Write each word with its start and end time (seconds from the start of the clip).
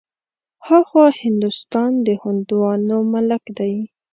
ها 0.65 0.79
خوا 0.87 1.05
هندوستان 1.23 1.91
د 2.05 2.07
هندوانو 2.23 2.97
ملک 3.13 3.43
دی. 3.57 3.73